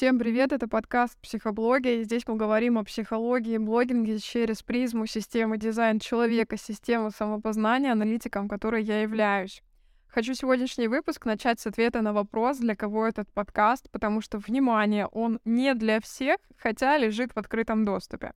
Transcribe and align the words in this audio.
Всем 0.00 0.18
привет, 0.18 0.50
это 0.50 0.66
подкаст 0.66 1.18
«Психоблоги», 1.20 2.00
и 2.00 2.04
здесь 2.04 2.26
мы 2.26 2.36
говорим 2.36 2.78
о 2.78 2.84
психологии, 2.84 3.58
блогинге 3.58 4.18
через 4.18 4.62
призму 4.62 5.04
системы 5.04 5.58
дизайн 5.58 5.98
человека, 5.98 6.56
системы 6.56 7.10
самопознания, 7.10 7.92
аналитиком 7.92 8.48
которой 8.48 8.82
я 8.82 9.02
являюсь. 9.02 9.62
Хочу 10.08 10.32
сегодняшний 10.32 10.88
выпуск 10.88 11.26
начать 11.26 11.60
с 11.60 11.66
ответа 11.66 12.00
на 12.00 12.14
вопрос, 12.14 12.56
для 12.56 12.76
кого 12.76 13.06
этот 13.06 13.30
подкаст, 13.30 13.90
потому 13.90 14.22
что, 14.22 14.38
внимание, 14.38 15.04
он 15.04 15.38
не 15.44 15.74
для 15.74 16.00
всех, 16.00 16.38
хотя 16.56 16.96
лежит 16.96 17.32
в 17.34 17.36
открытом 17.38 17.84
доступе. 17.84 18.32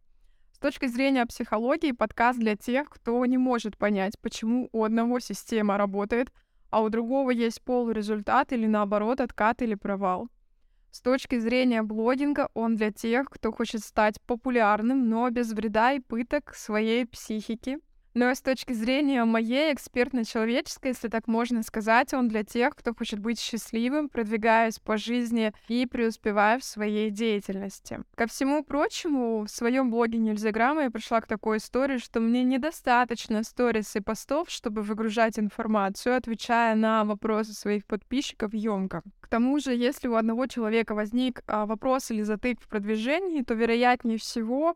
С 0.53 0.59
точки 0.59 0.85
зрения 0.85 1.25
психологии, 1.25 1.93
подкаст 1.93 2.39
для 2.39 2.57
тех, 2.57 2.91
кто 2.91 3.25
не 3.25 3.39
может 3.39 3.79
понять, 3.79 4.21
почему 4.21 4.69
у 4.73 4.85
одного 4.85 5.19
система 5.19 5.79
работает, 5.79 6.31
а 6.69 6.83
у 6.83 6.91
другого 6.91 7.31
есть 7.31 7.63
полурезультат 7.63 8.53
или 8.53 8.67
наоборот 8.67 9.23
откат 9.23 9.63
или 9.63 9.75
провал. 9.75 10.29
С 10.95 11.01
точки 11.01 11.41
зрения 11.41 11.83
блогинга 11.83 12.51
он 12.55 12.77
для 12.77 12.93
тех, 12.93 13.29
кто 13.29 13.51
хочет 13.51 13.83
стать 13.83 14.21
популярным, 14.21 15.09
но 15.09 15.29
без 15.29 15.53
вреда 15.53 15.91
и 15.95 15.99
пыток 15.99 16.55
своей 16.55 17.05
психики— 17.05 17.79
но 18.15 18.35
с 18.35 18.41
точки 18.41 18.73
зрения 18.73 19.25
моей 19.25 19.73
экспертно-человеческой, 19.75 20.89
если 20.89 21.09
так 21.09 21.27
можно 21.27 21.63
сказать, 21.63 22.15
он 22.15 22.29
для 22.29 22.45
тех, 22.45 22.75
кто 22.77 22.95
хочет 22.95 23.19
быть 23.19 23.41
счастливым, 23.41 24.09
продвигаясь 24.09 24.79
по 24.79 24.97
жизни 24.97 25.53
и 25.69 25.87
преуспевая 25.87 26.59
в 26.59 26.65
своей 26.65 27.11
деятельности. 27.11 28.01
Ко 28.15 28.27
всему 28.27 28.63
прочему, 28.63 29.45
в 29.45 29.49
своем 29.49 29.91
блоге 29.91 30.19
Нельзяграмма 30.19 30.85
я 30.85 30.91
пришла 30.91 31.21
к 31.21 31.27
такой 31.27 31.59
истории, 31.59 31.99
что 31.99 32.21
мне 32.21 32.45
недостаточно 32.45 33.43
сторис 33.43 33.97
и 33.97 34.01
постов, 34.01 34.49
чтобы 34.49 34.83
выгружать 34.83 35.39
информацию, 35.39 36.17
отвечая 36.17 36.77
на 36.77 37.05
вопросы 37.05 37.53
своих 37.53 37.85
подписчиков 37.87 38.55
емко. 38.55 39.03
К 39.21 39.29
тому 39.29 39.59
же, 39.59 39.75
если 39.75 40.07
у 40.07 40.15
одного 40.15 40.47
человека 40.47 40.95
возник 40.95 41.43
а, 41.47 41.67
вопрос 41.67 42.11
или 42.11 42.23
затык 42.23 42.61
в 42.61 42.69
продвижении, 42.69 43.43
то 43.43 43.55
вероятнее 43.55 44.19
всего 44.19 44.75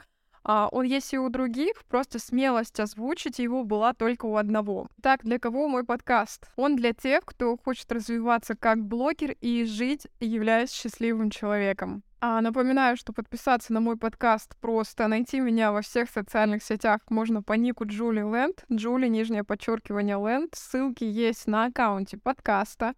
он 0.49 0.87
есть 0.87 1.13
и 1.13 1.19
у 1.19 1.29
других, 1.29 1.85
просто 1.89 2.19
смелость 2.19 2.81
озвучить 2.81 3.39
его 3.39 3.65
была 3.65 3.93
только 3.93 4.25
у 4.25 4.37
одного. 4.37 4.89
Так, 5.03 5.23
для 5.23 5.39
кого 5.39 5.69
мой 5.69 5.85
подкаст? 5.85 6.51
Он 6.57 6.75
для 6.75 6.95
тех, 6.95 7.21
кто 7.27 7.59
хочет 7.59 7.93
развиваться 7.93 8.57
как 8.57 8.83
блогер 8.83 9.37
и 9.43 9.67
жить, 9.67 10.07
являясь 10.21 10.73
счастливым 10.73 11.29
человеком. 11.29 12.03
А 12.21 12.41
напоминаю, 12.41 12.97
что 12.97 13.13
подписаться 13.13 13.75
на 13.75 13.81
мой 13.81 13.99
подкаст 13.99 14.57
просто. 14.61 15.07
Найти 15.07 15.39
меня 15.39 15.71
во 15.71 15.83
всех 15.83 16.09
социальных 16.09 16.65
сетях 16.65 17.01
можно 17.11 17.43
по 17.43 17.53
нику 17.53 17.85
Джули 17.87 18.23
Лэнд. 18.23 18.65
Джули, 18.73 19.07
нижнее 19.07 19.45
подчеркивание 19.45 20.17
Лэнд. 20.17 20.55
Ссылки 20.55 21.05
есть 21.05 21.47
на 21.47 21.67
аккаунте 21.67 22.17
подкаста. 22.17 22.95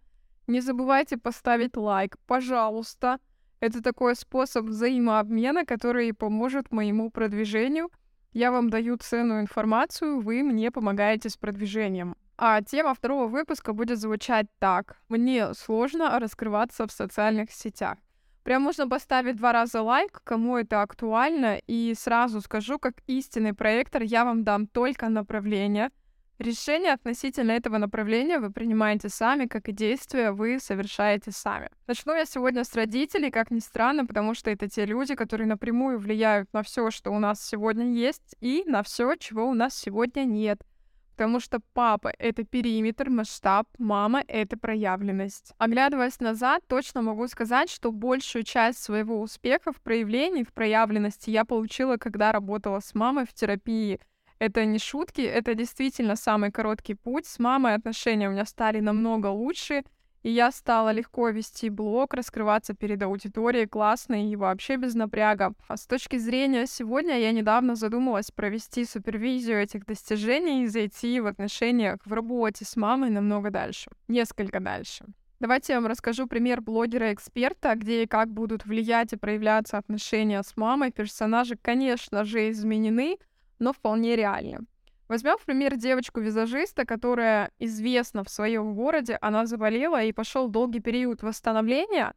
Не 0.47 0.61
забывайте 0.61 1.17
поставить 1.17 1.77
лайк, 1.77 2.15
пожалуйста. 2.25 3.19
Это 3.61 3.83
такой 3.83 4.15
способ 4.15 4.65
взаимообмена, 4.65 5.65
который 5.65 6.13
поможет 6.13 6.71
моему 6.71 7.11
продвижению. 7.11 7.89
Я 8.33 8.51
вам 8.51 8.71
даю 8.71 8.97
ценную 8.97 9.41
информацию, 9.41 10.19
вы 10.19 10.41
мне 10.41 10.71
помогаете 10.71 11.29
с 11.29 11.37
продвижением. 11.37 12.15
А 12.37 12.63
тема 12.63 12.95
второго 12.95 13.27
выпуска 13.27 13.73
будет 13.73 13.99
звучать 13.99 14.47
так. 14.57 14.97
Мне 15.09 15.53
сложно 15.53 16.19
раскрываться 16.19 16.87
в 16.87 16.91
социальных 16.91 17.51
сетях. 17.51 17.99
Прям 18.43 18.63
можно 18.63 18.89
поставить 18.89 19.35
два 19.35 19.51
раза 19.51 19.83
лайк, 19.83 20.21
кому 20.23 20.57
это 20.57 20.81
актуально, 20.81 21.59
и 21.67 21.93
сразу 21.95 22.41
скажу, 22.41 22.79
как 22.79 22.95
истинный 23.05 23.53
проектор, 23.53 24.01
я 24.01 24.25
вам 24.25 24.43
дам 24.43 24.65
только 24.65 25.07
направление— 25.09 25.91
Решение 26.41 26.93
относительно 26.93 27.51
этого 27.51 27.77
направления 27.77 28.39
вы 28.39 28.51
принимаете 28.51 29.09
сами, 29.09 29.45
как 29.45 29.69
и 29.69 29.71
действия 29.71 30.31
вы 30.31 30.57
совершаете 30.59 31.29
сами. 31.29 31.69
Начну 31.85 32.15
я 32.15 32.25
сегодня 32.25 32.63
с 32.63 32.73
родителей, 32.73 33.29
как 33.29 33.51
ни 33.51 33.59
странно, 33.59 34.07
потому 34.07 34.33
что 34.33 34.49
это 34.49 34.67
те 34.67 34.87
люди, 34.87 35.13
которые 35.13 35.45
напрямую 35.45 35.99
влияют 35.99 36.51
на 36.51 36.63
все, 36.63 36.89
что 36.89 37.11
у 37.11 37.19
нас 37.19 37.47
сегодня 37.47 37.93
есть, 37.93 38.35
и 38.39 38.63
на 38.65 38.81
все, 38.81 39.13
чего 39.17 39.47
у 39.47 39.53
нас 39.53 39.75
сегодня 39.75 40.23
нет. 40.23 40.63
Потому 41.11 41.39
что 41.39 41.59
папа— 41.73 42.11
это 42.17 42.43
периметр, 42.43 43.11
масштаб, 43.11 43.67
мама— 43.77 44.23
это 44.27 44.57
проявленность. 44.57 45.53
Оглядываясь 45.59 46.19
назад, 46.21 46.63
точно 46.65 47.03
могу 47.03 47.27
сказать, 47.27 47.69
что 47.69 47.91
большую 47.91 48.45
часть 48.45 48.81
своего 48.81 49.21
успеха 49.21 49.71
в 49.71 49.79
проявлении, 49.79 50.43
в 50.43 50.53
проявленности 50.53 51.29
я 51.29 51.45
получила, 51.45 51.97
когда 51.97 52.31
работала 52.31 52.79
с 52.79 52.95
мамой 52.95 53.27
в 53.27 53.33
терапии— 53.35 53.99
это 54.41 54.65
не 54.65 54.79
шутки, 54.79 55.21
это 55.21 55.53
действительно 55.53 56.15
самый 56.15 56.51
короткий 56.51 56.95
путь. 56.95 57.27
С 57.27 57.37
мамой 57.37 57.75
отношения 57.75 58.27
у 58.27 58.31
меня 58.31 58.45
стали 58.45 58.79
намного 58.79 59.27
лучше, 59.27 59.83
и 60.23 60.31
я 60.31 60.51
стала 60.51 60.91
легко 60.91 61.29
вести 61.29 61.69
блог, 61.69 62.15
раскрываться 62.15 62.73
перед 62.73 63.03
аудиторией 63.03 63.67
классно 63.67 64.27
и 64.27 64.35
вообще 64.35 64.77
без 64.77 64.95
напряга. 64.95 65.53
А 65.67 65.77
с 65.77 65.85
точки 65.85 66.17
зрения 66.17 66.65
сегодня 66.65 67.19
я 67.19 67.31
недавно 67.31 67.75
задумалась 67.75 68.31
провести 68.31 68.83
супервизию 68.83 69.61
этих 69.61 69.85
достижений 69.85 70.63
и 70.63 70.67
зайти 70.67 71.19
в 71.19 71.27
отношениях 71.27 71.99
в 72.03 72.11
работе 72.11 72.65
с 72.65 72.75
мамой 72.75 73.11
намного 73.11 73.51
дальше, 73.51 73.91
несколько 74.07 74.59
дальше. 74.59 75.05
Давайте 75.39 75.73
я 75.73 75.79
вам 75.79 75.87
расскажу 75.87 76.25
пример 76.25 76.61
блогера-эксперта, 76.61 77.75
где 77.75 78.03
и 78.03 78.07
как 78.07 78.31
будут 78.33 78.65
влиять 78.65 79.13
и 79.13 79.17
проявляться 79.17 79.77
отношения 79.77 80.41
с 80.41 80.57
мамой. 80.57 80.91
Персонажи, 80.91 81.57
конечно 81.61 82.25
же, 82.25 82.49
изменены, 82.49 83.19
но 83.61 83.73
вполне 83.73 84.15
реально. 84.15 84.65
Возьмем, 85.07 85.37
в 85.37 85.45
пример, 85.45 85.75
девочку-визажиста, 85.75 86.85
которая 86.85 87.51
известна 87.59 88.23
в 88.23 88.29
своем 88.29 88.73
городе, 88.73 89.17
она 89.21 89.45
заболела 89.45 90.01
и 90.03 90.11
пошел 90.11 90.47
долгий 90.47 90.79
период 90.79 91.21
восстановления. 91.21 92.13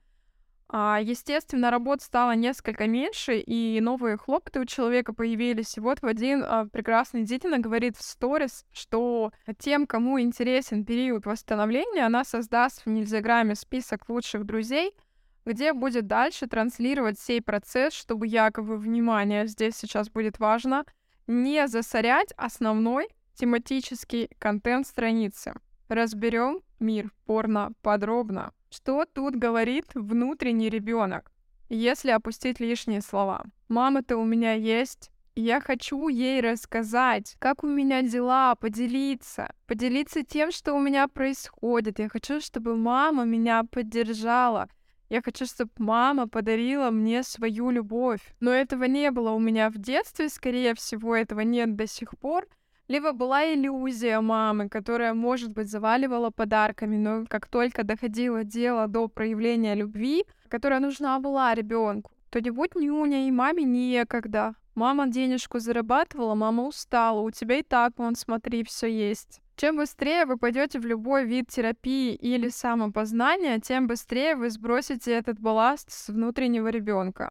А, 0.68 1.00
естественно, 1.02 1.70
работ 1.70 2.00
стало 2.00 2.34
несколько 2.34 2.86
меньше, 2.86 3.38
и 3.38 3.78
новые 3.80 4.16
хлопоты 4.16 4.60
у 4.60 4.64
человека 4.64 5.12
появились. 5.12 5.76
И 5.76 5.80
вот 5.80 6.00
в 6.00 6.06
один 6.06 6.42
а, 6.42 6.66
прекрасный 6.66 7.24
день 7.24 7.40
она 7.44 7.58
говорит 7.58 7.96
в 7.96 8.02
сторис, 8.02 8.64
что 8.72 9.32
тем, 9.58 9.86
кому 9.86 10.18
интересен 10.20 10.84
период 10.84 11.26
восстановления, 11.26 12.06
она 12.06 12.24
создаст 12.24 12.86
в 12.86 12.88
Нельзяграме 12.88 13.54
список 13.54 14.08
лучших 14.08 14.46
друзей, 14.46 14.94
где 15.44 15.74
будет 15.74 16.06
дальше 16.06 16.46
транслировать 16.46 17.18
сей 17.18 17.42
процесс, 17.42 17.92
чтобы 17.92 18.26
якобы, 18.26 18.78
внимание, 18.78 19.46
здесь 19.46 19.76
сейчас 19.76 20.08
будет 20.08 20.38
важно— 20.38 20.84
не 21.26 21.66
засорять 21.68 22.32
основной 22.36 23.08
тематический 23.34 24.30
контент 24.38 24.86
страницы. 24.86 25.54
Разберем 25.88 26.60
мир 26.80 27.10
порно 27.26 27.72
подробно. 27.82 28.52
Что 28.70 29.04
тут 29.04 29.36
говорит 29.36 29.86
внутренний 29.94 30.68
ребенок? 30.68 31.30
Если 31.68 32.10
опустить 32.10 32.60
лишние 32.60 33.00
слова. 33.00 33.44
Мама-то 33.68 34.16
у 34.16 34.24
меня 34.24 34.52
есть, 34.52 35.10
я 35.36 35.60
хочу 35.60 36.08
ей 36.08 36.40
рассказать, 36.40 37.34
как 37.40 37.64
у 37.64 37.66
меня 37.66 38.02
дела, 38.02 38.54
поделиться. 38.54 39.52
Поделиться 39.66 40.22
тем, 40.22 40.52
что 40.52 40.74
у 40.74 40.80
меня 40.80 41.08
происходит. 41.08 41.98
Я 41.98 42.08
хочу, 42.08 42.40
чтобы 42.40 42.76
мама 42.76 43.24
меня 43.24 43.64
поддержала. 43.64 44.68
Я 45.08 45.22
хочу, 45.22 45.46
чтобы 45.46 45.70
мама 45.78 46.28
подарила 46.28 46.90
мне 46.90 47.22
свою 47.22 47.70
любовь. 47.70 48.20
Но 48.40 48.50
этого 48.50 48.84
не 48.84 49.10
было 49.10 49.30
у 49.30 49.38
меня 49.38 49.70
в 49.70 49.78
детстве, 49.78 50.28
скорее 50.28 50.74
всего, 50.74 51.14
этого 51.14 51.40
нет 51.40 51.76
до 51.76 51.86
сих 51.86 52.18
пор. 52.18 52.46
Либо 52.88 53.12
была 53.12 53.44
иллюзия 53.44 54.20
мамы, 54.20 54.68
которая, 54.68 55.14
может 55.14 55.52
быть, 55.52 55.70
заваливала 55.70 56.30
подарками, 56.30 56.96
но 56.96 57.24
как 57.26 57.46
только 57.46 57.82
доходило 57.82 58.44
дело 58.44 58.88
до 58.88 59.08
проявления 59.08 59.74
любви, 59.74 60.24
которая 60.48 60.80
нужна 60.80 61.18
была 61.18 61.54
ребенку, 61.54 62.12
то 62.28 62.40
не 62.40 62.50
будь 62.50 62.74
нюня 62.74 63.26
и 63.26 63.30
маме 63.30 63.64
некогда. 63.64 64.54
Мама 64.74 65.06
денежку 65.06 65.60
зарабатывала, 65.60 66.34
мама 66.34 66.64
устала, 66.64 67.20
у 67.20 67.30
тебя 67.30 67.58
и 67.58 67.62
так, 67.62 67.92
вон, 67.96 68.16
смотри, 68.16 68.64
все 68.64 68.86
есть. 68.86 69.40
Чем 69.56 69.76
быстрее 69.76 70.26
вы 70.26 70.36
пойдете 70.36 70.80
в 70.80 70.86
любой 70.86 71.24
вид 71.24 71.48
терапии 71.48 72.14
или 72.14 72.48
самопознания, 72.48 73.60
тем 73.60 73.86
быстрее 73.86 74.34
вы 74.34 74.50
сбросите 74.50 75.12
этот 75.12 75.38
балласт 75.38 75.92
с 75.92 76.08
внутреннего 76.08 76.68
ребенка. 76.68 77.30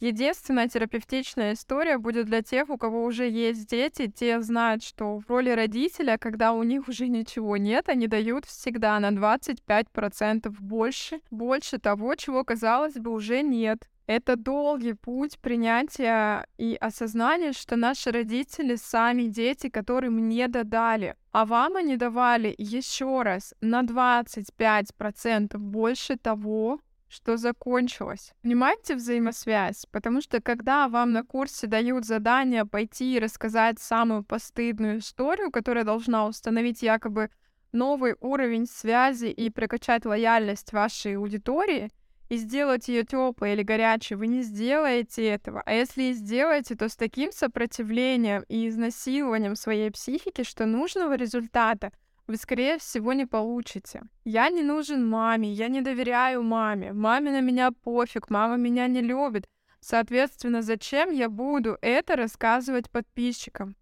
Единственная 0.00 0.66
терапевтичная 0.66 1.52
история 1.52 1.98
будет 1.98 2.24
для 2.24 2.40
тех, 2.40 2.70
у 2.70 2.78
кого 2.78 3.04
уже 3.04 3.28
есть 3.28 3.68
дети. 3.68 4.10
Те 4.10 4.40
знают, 4.40 4.82
что 4.82 5.18
в 5.18 5.28
роли 5.28 5.50
родителя, 5.50 6.16
когда 6.16 6.54
у 6.54 6.62
них 6.62 6.88
уже 6.88 7.08
ничего 7.08 7.58
нет, 7.58 7.90
они 7.90 8.06
дают 8.06 8.46
всегда 8.46 8.98
на 8.98 9.10
25% 9.10 10.48
больше, 10.58 11.20
больше 11.30 11.78
того, 11.78 12.14
чего, 12.14 12.42
казалось 12.44 12.94
бы, 12.94 13.10
уже 13.10 13.42
нет. 13.42 13.90
Это 14.10 14.34
долгий 14.34 14.94
путь 14.94 15.38
принятия 15.38 16.44
и 16.58 16.76
осознания, 16.80 17.52
что 17.52 17.76
наши 17.76 18.10
родители 18.10 18.74
сами 18.74 19.28
дети, 19.28 19.68
которым 19.68 20.28
не 20.28 20.48
додали. 20.48 21.14
А 21.30 21.46
вам 21.46 21.76
они 21.76 21.96
давали 21.96 22.52
еще 22.58 23.22
раз 23.22 23.54
на 23.60 23.82
25% 23.82 25.56
больше 25.58 26.16
того, 26.16 26.80
что 27.06 27.36
закончилось. 27.36 28.32
Понимаете 28.42 28.96
взаимосвязь? 28.96 29.86
Потому 29.92 30.20
что 30.22 30.42
когда 30.42 30.88
вам 30.88 31.12
на 31.12 31.22
курсе 31.22 31.68
дают 31.68 32.04
задание 32.04 32.66
пойти 32.66 33.14
и 33.14 33.20
рассказать 33.20 33.78
самую 33.78 34.24
постыдную 34.24 34.98
историю, 34.98 35.52
которая 35.52 35.84
должна 35.84 36.26
установить 36.26 36.82
якобы 36.82 37.30
новый 37.70 38.16
уровень 38.18 38.66
связи 38.66 39.26
и 39.26 39.50
прокачать 39.50 40.04
лояльность 40.04 40.72
вашей 40.72 41.16
аудитории, 41.16 41.92
и 42.30 42.36
сделать 42.36 42.88
ее 42.88 43.04
теплой 43.04 43.52
или 43.52 43.62
горячей, 43.62 44.14
вы 44.14 44.28
не 44.28 44.42
сделаете 44.42 45.26
этого. 45.26 45.62
А 45.66 45.74
если 45.74 46.04
и 46.04 46.12
сделаете, 46.12 46.76
то 46.76 46.88
с 46.88 46.94
таким 46.96 47.32
сопротивлением 47.32 48.44
и 48.48 48.68
изнасилованием 48.68 49.56
своей 49.56 49.90
психики, 49.90 50.44
что 50.44 50.64
нужного 50.64 51.16
результата 51.16 51.92
вы, 52.28 52.36
скорее 52.36 52.78
всего, 52.78 53.12
не 53.12 53.26
получите. 53.26 54.02
Я 54.24 54.48
не 54.48 54.62
нужен 54.62 55.08
маме, 55.08 55.52
я 55.52 55.66
не 55.66 55.80
доверяю 55.80 56.44
маме, 56.44 56.92
маме 56.92 57.32
на 57.32 57.40
меня 57.40 57.72
пофиг, 57.72 58.30
мама 58.30 58.56
меня 58.56 58.86
не 58.86 59.02
любит. 59.02 59.44
Соответственно, 59.80 60.62
зачем 60.62 61.10
я 61.10 61.28
буду 61.28 61.78
это 61.82 62.14
рассказывать 62.14 62.90
подписчикам? 62.90 63.74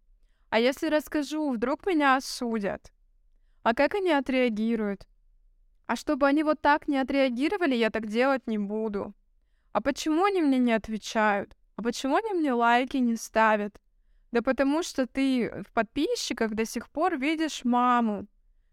А 0.49 0.59
если 0.59 0.89
расскажу, 0.89 1.50
вдруг 1.50 1.87
меня 1.87 2.17
осудят? 2.17 2.93
А 3.62 3.75
как 3.75 3.95
они 3.95 4.11
отреагируют? 4.11 5.06
А 5.88 5.96
чтобы 5.96 6.26
они 6.26 6.43
вот 6.43 6.61
так 6.61 6.87
не 6.87 6.99
отреагировали, 6.99 7.75
я 7.75 7.88
так 7.88 8.06
делать 8.06 8.46
не 8.46 8.58
буду. 8.58 9.14
А 9.73 9.81
почему 9.81 10.25
они 10.25 10.43
мне 10.43 10.58
не 10.58 10.73
отвечают? 10.75 11.56
А 11.76 11.82
почему 11.82 12.17
они 12.17 12.35
мне 12.35 12.52
лайки 12.52 12.99
не 12.99 13.17
ставят? 13.17 13.81
Да 14.31 14.43
потому 14.43 14.82
что 14.82 15.06
ты 15.06 15.64
в 15.67 15.73
подписчиках 15.73 16.50
до 16.50 16.67
сих 16.67 16.90
пор 16.90 17.19
видишь 17.19 17.64
маму. 17.64 18.26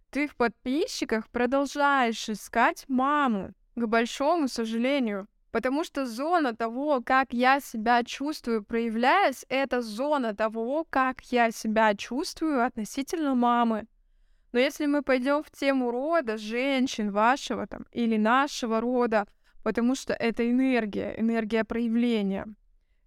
Ты 0.09 0.27
в 0.27 0.35
подписчиках 0.35 1.29
продолжаешь 1.29 2.27
искать 2.27 2.83
маму, 2.89 3.53
к 3.75 3.85
большому 3.85 4.49
сожалению. 4.49 5.29
Потому 5.51 5.85
что 5.85 6.05
зона 6.05 6.53
того, 6.53 7.01
как 7.01 7.31
я 7.31 7.61
себя 7.61 8.03
чувствую, 8.03 8.65
проявляясь, 8.65 9.45
это 9.47 9.81
зона 9.81 10.35
того, 10.35 10.85
как 10.89 11.21
я 11.31 11.51
себя 11.51 11.95
чувствую 11.95 12.65
относительно 12.65 13.35
мамы. 13.35 13.87
Но 14.55 14.61
если 14.61 14.85
мы 14.85 15.01
пойдем 15.01 15.43
в 15.43 15.51
тему 15.51 15.91
рода, 15.91 16.37
женщин 16.37 17.11
вашего 17.11 17.67
там 17.67 17.85
или 17.91 18.15
нашего 18.15 18.79
рода, 18.79 19.27
потому 19.63 19.95
что 19.95 20.13
это 20.13 20.49
энергия, 20.49 21.13
энергия 21.19 21.65
проявления. 21.65 22.47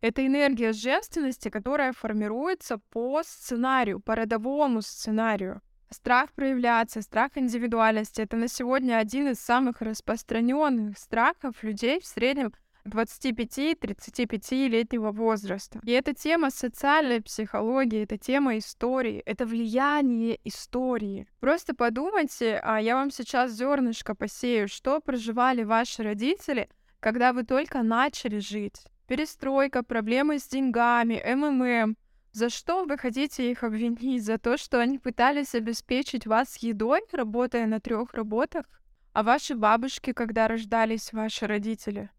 Это 0.02 0.26
энергия 0.26 0.74
женственности, 0.74 1.48
которая 1.48 1.94
формируется 1.94 2.76
по 2.90 3.22
сценарию, 3.22 3.98
по 3.98 4.14
родовому 4.14 4.82
сценарию. 4.82 5.62
Страх 5.88 6.34
проявляться, 6.34 7.00
страх 7.00 7.30
индивидуальности— 7.36 8.20
это 8.24 8.36
на 8.36 8.48
сегодня 8.48 8.98
один 8.98 9.28
из 9.28 9.38
самых 9.38 9.80
распространенных 9.80 10.98
страхов 10.98 11.62
людей 11.62 11.98
в 11.98 12.04
среднем 12.04 12.52
25-35-летнего 12.88 15.12
возраста. 15.12 15.80
И 15.84 15.92
это 15.92 16.14
тема 16.14 16.50
социальной 16.50 17.22
психологии, 17.22 18.02
это 18.02 18.18
тема 18.18 18.58
истории, 18.58 19.22
это 19.24 19.46
влияние 19.46 20.40
истории. 20.44 21.28
Просто 21.40 21.74
подумайте, 21.74 22.60
а 22.62 22.80
я 22.80 22.96
вам 22.96 23.10
сейчас 23.10 23.52
зернышко 23.52 24.14
посею, 24.14 24.68
что 24.68 25.00
проживали 25.00 25.62
ваши 25.62 26.02
родители, 26.02 26.68
когда 27.00 27.32
вы 27.32 27.44
только 27.44 27.82
начали 27.82 28.38
жить. 28.38 28.84
Перестройка, 29.06 29.82
проблемы 29.82 30.38
с 30.38 30.46
деньгами, 30.48 31.22
МММ— 31.24 31.96
за 32.32 32.50
что 32.50 32.84
вы 32.84 32.98
хотите 32.98 33.50
их 33.50 33.64
обвинить? 33.64 34.24
За 34.24 34.38
то, 34.38 34.56
что 34.56 34.80
они 34.80 34.98
пытались 34.98 35.56
обеспечить 35.56 36.26
вас 36.26 36.56
едой, 36.58 37.00
работая 37.10 37.66
на 37.66 37.80
трех 37.80 38.14
работах? 38.14 38.66
А 39.12 39.24
ваши 39.24 39.56
бабушки, 39.56 40.12
когда 40.12 40.46
рождались 40.46 41.12
ваши 41.12 41.46
родители? 41.46 42.10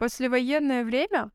Послевоенное 0.00 0.82
время? 0.82 1.30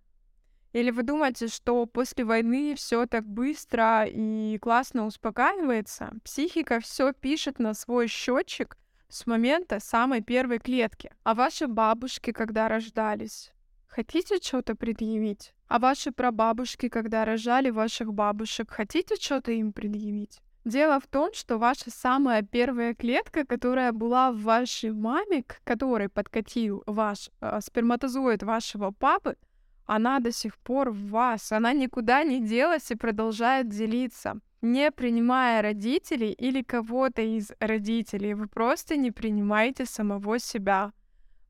Или 0.73 0.89
вы 0.89 1.03
думаете, 1.03 1.49
что 1.49 1.85
после 1.85 2.25
войны 2.25 2.73
все 2.75 3.05
так 3.05 3.23
быстро 3.23 4.05
и 4.07 4.57
классно 4.57 5.05
успокаивается? 5.05 6.13
Психика 6.23 6.79
все 6.79 7.13
пишет 7.13 7.59
на 7.59 7.75
свой 7.75 8.07
счетчик 8.07 8.75
с 9.07 9.27
момента 9.27 9.79
самой 9.79 10.21
первой 10.21 10.57
клетки. 10.57 11.11
А 11.21 11.35
ваши 11.35 11.67
бабушки, 11.67 12.31
когда 12.31 12.67
рождались? 12.67 13.51
Хотите 13.85 14.37
что-то 14.41 14.73
предъявить? 14.73 15.53
А 15.67 15.77
ваши 15.77 16.11
прабабушки, 16.11 16.89
когда 16.89 17.23
рожали 17.23 17.69
ваших 17.69 18.15
бабушек, 18.15 18.71
хотите 18.71 19.15
что-то 19.17 19.51
им 19.51 19.73
предъявить? 19.73 20.41
Дело 20.65 20.99
в 20.99 21.05
том, 21.05 21.29
что 21.33 21.59
ваша 21.59 21.91
самая 21.91 22.41
первая 22.41 22.95
клетка, 22.95 23.45
которая 23.45 23.91
была 23.91 24.31
в 24.31 24.41
вашей 24.41 24.91
маме, 24.91 25.43
к 25.43 25.61
которой 25.63 26.09
подкатил 26.09 26.81
ваш 26.87 27.29
э, 27.39 27.59
сперматозоид 27.61 28.41
вашего 28.41 28.89
папы, 28.89 29.37
она 29.85 30.19
до 30.19 30.31
сих 30.31 30.57
пор 30.57 30.89
в 30.89 31.09
вас. 31.09 31.51
Она 31.51 31.71
никуда 31.73 32.23
не 32.23 32.43
делась 32.43 32.89
и 32.89 32.95
продолжает 32.95 33.69
делиться. 33.69 34.39
Не 34.63 34.89
принимая 34.91 35.61
родителей 35.61 36.31
или 36.31 36.63
кого-то 36.63 37.21
из 37.21 37.51
родителей, 37.59 38.33
вы 38.33 38.47
просто 38.47 38.95
не 38.95 39.11
принимаете 39.11 39.85
самого 39.85 40.39
себя. 40.39 40.93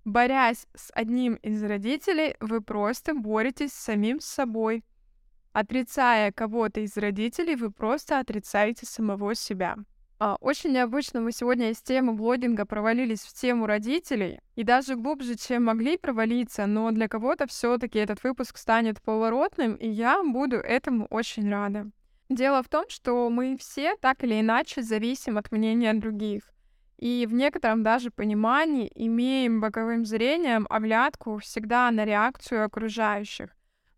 Борясь 0.03 0.67
с 0.75 0.91
одним 0.93 1.35
из 1.35 1.63
родителей, 1.63 2.35
вы 2.41 2.59
просто 2.59 3.13
боретесь 3.13 3.71
с 3.71 3.85
самим 3.85 4.19
собой. 4.19 4.83
Отрицая 5.55 6.33
кого-то 6.33 6.81
из 6.81 6.97
родителей, 6.97 7.55
вы 7.55 7.71
просто 7.71 8.19
отрицаете 8.19 8.85
самого 8.85 9.35
себя. 9.35 9.77
А, 10.19 10.35
очень 10.41 10.73
необычно 10.73 11.21
мы 11.21 11.31
сегодня 11.31 11.69
из 11.69 11.81
темы 11.81 12.11
блогинга 12.11 12.65
провалились 12.65 13.21
в 13.21 13.33
тему 13.33 13.65
родителей, 13.65 14.41
и 14.55 14.65
даже 14.65 14.97
глубже, 14.97 15.35
чем 15.37 15.63
могли 15.63 15.97
провалиться, 15.97 16.65
но 16.65 16.91
для 16.91 17.07
кого-то 17.07 17.47
все 17.47 17.77
таки 17.77 17.99
этот 17.99 18.21
выпуск 18.21 18.57
станет 18.57 19.01
поворотным, 19.01 19.75
и 19.75 19.87
я 19.87 20.21
буду 20.23 20.57
этому 20.57 21.05
очень 21.05 21.49
рада. 21.49 21.89
Дело 22.27 22.61
в 22.61 22.67
том, 22.67 22.83
что 22.89 23.29
мы 23.29 23.55
все 23.55 23.95
так 24.01 24.25
или 24.25 24.41
иначе 24.41 24.81
зависим 24.81 25.37
от 25.37 25.53
мнения 25.53 25.93
других 25.93 26.51
и 26.97 27.25
в 27.29 27.33
некотором 27.33 27.81
даже 27.81 28.11
понимании 28.11 28.91
имеем 28.93 29.61
боковым 29.61 30.03
зрением 30.03 30.67
оглядку 30.69 31.37
всегда 31.37 31.89
на 31.91 32.03
реакцию 32.03 32.65
окружающих. 32.65 33.55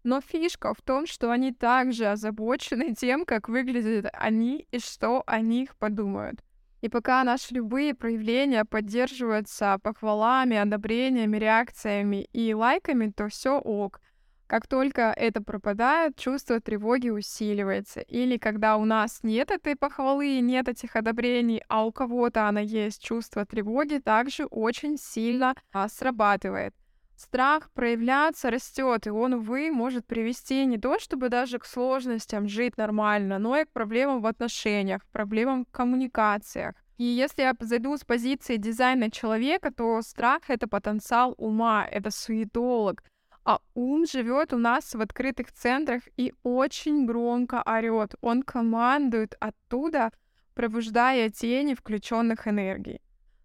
Но 0.08 0.22
фишка 0.22 0.74
в 0.74 0.82
том, 0.82 1.06
что 1.06 1.32
они 1.32 1.52
также 1.52 2.06
озабочены 2.06 2.96
тем, 2.96 3.26
как 3.26 3.50
выглядят 3.50 4.10
они 4.14 4.66
и 4.72 4.80
что 4.80 5.22
о 5.28 5.42
них 5.42 5.76
подумают. 5.76 6.40
И 6.80 6.88
пока 6.88 7.22
наши 7.26 7.54
любые 7.54 7.94
проявления 7.94 8.64
поддерживаются 8.64 9.78
похвалами, 9.84 10.56
одобрениями, 10.56 11.36
реакциями 11.36 12.26
и 12.32 12.54
лайками, 12.54 13.12
то 13.12 13.28
все 13.28 13.60
ок. 13.60 14.00
Как 14.48 14.66
только 14.66 15.14
это 15.14 15.44
пропадает, 15.44 16.16
чувство 16.16 16.62
тревоги 16.62 17.10
усиливается. 17.10 18.00
Или 18.00 18.38
когда 18.38 18.78
у 18.78 18.86
нас 18.86 19.20
нет 19.24 19.52
этой 19.52 19.76
похвалы, 19.76 20.40
нет 20.40 20.70
этих 20.70 20.96
одобрений, 20.96 21.62
а 21.68 21.86
у 21.86 21.92
кого-то 21.92 22.48
она 22.48 22.62
есть, 22.62 23.04
чувство 23.04 23.46
тревоги 23.46 23.98
также 23.98 24.46
очень 24.46 24.98
сильно 24.98 25.54
а, 25.74 25.90
срабатывает. 25.90 26.74
Страх 27.18 27.72
проявляться 27.72 28.52
растет, 28.52 29.08
и 29.08 29.10
он, 29.10 29.34
увы, 29.34 29.72
может 29.72 30.06
привести 30.06 30.66
не 30.66 30.78
то 30.78 31.00
чтобы 31.00 31.30
даже 31.30 31.58
к 31.58 31.66
сложностям 31.66 32.48
жить 32.48 32.78
нормально, 32.78 33.40
но 33.40 33.58
и 33.58 33.66
к 33.66 33.72
проблемам 33.72 34.22
в 34.22 34.28
отношениях, 34.28 35.02
проблемам 35.12 35.66
в 35.66 35.72
коммуникациях. 35.72 36.76
И 36.98 37.04
если 37.04 37.42
я 37.42 37.56
зайду 37.60 37.98
с 37.98 38.04
позиции 38.04 38.58
дизайна 38.58 39.10
человека, 39.12 39.72
то 39.72 40.02
страх— 40.04 40.44
это 40.48 40.68
потенциал 40.68 41.34
ума, 41.38 41.86
это 41.92 42.12
суетолог— 42.12 43.04
а 43.48 43.62
ум 43.76 44.06
живет 44.06 44.52
у 44.52 44.58
нас 44.58 44.94
в 44.94 45.00
открытых 45.00 45.54
центрах 45.54 46.02
и 46.18 46.34
очень 46.44 47.06
громко 47.06 47.64
орет. 47.66 48.14
Он 48.20 48.44
командует 48.44 49.38
оттуда, 49.40 50.12
пробуждая 50.54 51.30
тени 51.30 51.74
включенных 51.74 52.46
энергий. 52.50 53.00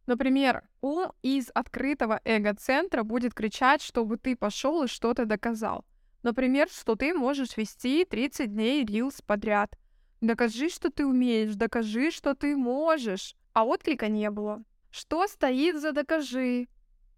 Например, 0.09 0.65
ум 0.83 1.13
из 1.23 1.51
открытого 1.55 2.21
эго-центра 2.25 3.03
будет 3.05 3.33
кричать, 3.33 3.81
чтобы 3.81 4.19
ты 4.19 4.37
пошел 4.37 4.83
и 4.83 4.89
что-то 4.89 5.25
доказал. 5.25 5.87
Например, 6.23 6.69
что 6.69 6.95
ты 6.95 7.15
можешь 7.15 7.57
вести 7.57 8.05
30 8.05 8.53
дней 8.53 8.85
рилс 8.85 9.23
подряд. 9.23 9.79
Докажи, 10.21 10.69
что 10.69 10.91
ты 10.91 11.07
умеешь, 11.07 11.55
докажи, 11.55 12.11
что 12.11 12.35
ты 12.35 12.57
можешь. 12.57 13.35
А 13.55 13.65
отклика 13.65 14.09
не 14.09 14.31
было. 14.31 14.63
Что 14.91 15.27
стоит 15.27 15.81
за 15.81 15.93
докажи? 15.93 16.69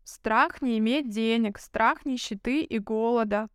Страх 0.04 0.62
не 0.62 0.78
иметь 0.78 1.10
денег, 1.10 1.58
страх 1.58 2.04
нищеты 2.04 2.62
и 2.62 2.78
голода. 2.78 3.48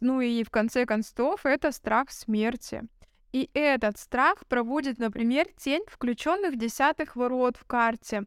Ну 0.00 0.20
и 0.20 0.42
в 0.44 0.50
конце 0.50 0.86
концов 0.86 1.46
это 1.46 1.72
страх 1.72 2.10
смерти. 2.10 2.82
И 3.32 3.50
этот 3.52 3.98
страх 3.98 4.46
проводит, 4.46 4.98
например, 4.98 5.46
тень 5.56 5.82
включенных 5.88 6.56
десятых 6.56 7.16
ворот 7.16 7.56
в 7.56 7.64
карте. 7.64 8.24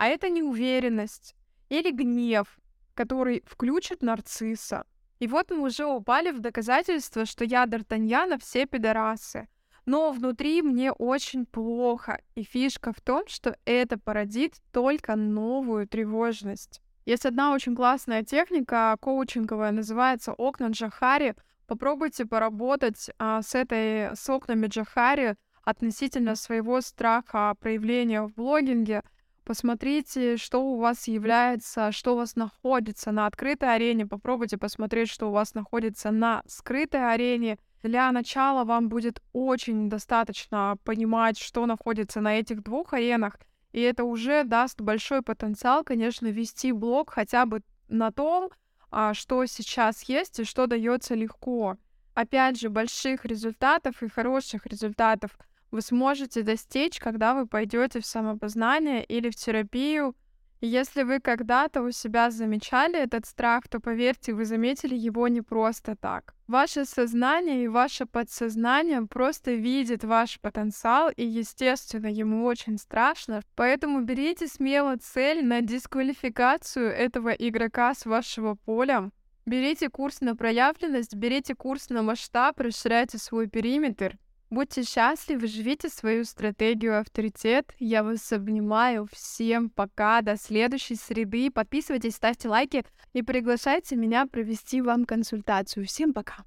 А 0.00 0.06
это 0.06 0.30
неуверенность 0.30 1.36
или 1.68 1.90
гнев, 1.90 2.58
который 2.94 3.42
включит 3.44 4.02
нарцисса. 4.02 4.86
И 5.18 5.26
вот 5.26 5.50
мы 5.50 5.60
уже 5.66 5.84
упали 5.84 6.30
в 6.30 6.40
доказательство, 6.40 7.26
что 7.26 7.44
я 7.44 7.66
Д'Артаньяна 7.66 8.38
все 8.40 8.64
пидорасы. 8.64 9.46
Но 9.84 10.10
внутри 10.10 10.62
мне 10.62 10.90
очень 10.90 11.44
плохо. 11.44 12.18
И 12.34 12.44
фишка 12.44 12.94
в 12.94 13.02
том, 13.02 13.24
что 13.26 13.58
это 13.66 13.98
породит 13.98 14.54
только 14.72 15.16
новую 15.16 15.86
тревожность. 15.86 16.80
Есть 17.04 17.26
одна 17.26 17.52
очень 17.52 17.76
классная 17.76 18.22
техника 18.22 18.96
коучинговая, 19.02 19.70
называется 19.70 20.32
окна 20.32 20.68
Джахари. 20.68 21.34
Попробуйте 21.66 22.24
поработать 22.24 23.10
а, 23.18 23.42
с 23.42 23.54
этой 23.54 24.16
с 24.16 24.30
окнами 24.30 24.66
Джахари 24.66 25.36
относительно 25.62 26.36
своего 26.36 26.80
страха 26.80 27.54
проявления 27.60 28.22
в 28.22 28.32
блогинге. 28.32 29.02
Посмотрите, 29.44 30.36
что 30.36 30.62
у 30.62 30.78
вас 30.78 31.08
является, 31.08 31.92
что 31.92 32.14
у 32.14 32.18
вас 32.18 32.36
находится 32.36 33.10
на 33.10 33.26
открытой 33.26 33.74
арене. 33.74 34.06
Попробуйте 34.06 34.58
посмотреть, 34.58 35.08
что 35.08 35.28
у 35.28 35.32
вас 35.32 35.54
находится 35.54 36.10
на 36.10 36.42
скрытой 36.46 37.12
арене. 37.12 37.58
Для 37.82 38.12
начала 38.12 38.64
вам 38.64 38.88
будет 38.88 39.22
очень 39.32 39.88
достаточно 39.88 40.76
понимать, 40.84 41.38
что 41.38 41.66
находится 41.66 42.20
на 42.20 42.38
этих 42.38 42.62
двух 42.62 42.92
аренах, 42.92 43.38
и 43.72 43.80
это 43.80 44.04
уже 44.04 44.44
даст 44.44 44.80
большой 44.80 45.22
потенциал, 45.22 45.82
конечно, 45.84 46.26
вести 46.26 46.72
блог 46.72 47.10
хотя 47.10 47.46
бы 47.46 47.62
на 47.88 48.12
том, 48.12 48.50
а, 48.90 49.14
что 49.14 49.46
сейчас 49.46 50.02
есть 50.02 50.40
и 50.40 50.44
что 50.44 50.66
дается 50.66 51.14
легко. 51.14 51.76
Опять 52.14 52.60
же, 52.60 52.68
больших 52.68 53.24
результатов 53.24 54.02
и 54.02 54.08
хороших 54.08 54.66
результатов– 54.66 55.38
вы 55.70 55.82
сможете 55.82 56.42
достичь, 56.42 56.98
когда 56.98 57.34
вы 57.34 57.46
пойдете 57.46 58.00
в 58.00 58.06
самопознание 58.06 59.04
или 59.04 59.30
в 59.30 59.36
терапию. 59.36 60.14
Если 60.62 61.04
вы 61.04 61.20
когда-то 61.20 61.80
у 61.80 61.90
себя 61.90 62.30
замечали 62.30 62.98
этот 62.98 63.24
страх, 63.24 63.66
то 63.68 63.80
поверьте, 63.80 64.34
вы 64.34 64.44
заметили 64.44 64.94
его 64.94 65.26
не 65.28 65.40
просто 65.40 65.96
так. 65.96 66.34
Ваше 66.48 66.84
сознание 66.84 67.64
и 67.64 67.68
ваше 67.68 68.04
подсознание 68.04 69.06
просто 69.06 69.52
видит 69.52 70.04
ваш 70.04 70.38
потенциал, 70.38 71.10
и, 71.16 71.24
естественно, 71.24 72.08
ему 72.08 72.44
очень 72.44 72.76
страшно. 72.76 73.40
Поэтому 73.56 74.02
берите 74.02 74.48
смело 74.48 74.96
цель 74.96 75.42
на 75.46 75.62
дисквалификацию 75.62 76.90
этого 76.90 77.30
игрока 77.30 77.94
с 77.94 78.04
вашего 78.04 78.54
поля. 78.54 79.10
Берите 79.46 79.88
курс 79.88 80.20
на 80.20 80.36
проявленность, 80.36 81.14
берите 81.14 81.54
курс 81.54 81.88
на 81.88 82.02
масштаб, 82.02 82.60
расширяйте 82.60 83.16
свой 83.16 83.48
периметр. 83.48 84.18
Будьте 84.50 84.82
счастливы, 84.82 85.46
живите 85.46 85.88
свою 85.88 86.24
стратегию 86.24 86.98
авторитет. 86.98 87.72
Я 87.78 88.02
вас 88.02 88.32
обнимаю. 88.32 89.06
Всем 89.12 89.70
пока. 89.70 90.22
До 90.22 90.36
следующей 90.36 90.96
среды. 90.96 91.52
Подписывайтесь, 91.52 92.16
ставьте 92.16 92.48
лайки 92.48 92.84
и 93.12 93.22
приглашайте 93.22 93.94
меня 93.94 94.26
провести 94.26 94.82
вам 94.82 95.04
консультацию. 95.04 95.86
Всем 95.86 96.12
пока. 96.12 96.44